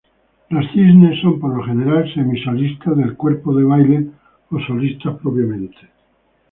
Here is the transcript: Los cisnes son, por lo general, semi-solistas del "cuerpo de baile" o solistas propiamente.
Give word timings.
Los 0.49 0.65
cisnes 0.71 1.19
son, 1.21 1.39
por 1.39 1.55
lo 1.55 1.63
general, 1.63 2.11
semi-solistas 2.11 2.97
del 2.97 3.15
"cuerpo 3.15 3.53
de 3.55 3.63
baile" 3.65 4.07
o 4.49 4.59
solistas 4.61 5.19
propiamente. 5.21 5.77